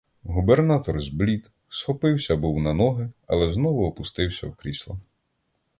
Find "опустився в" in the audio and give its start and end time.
3.87-4.55